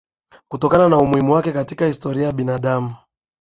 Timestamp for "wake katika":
1.33-1.85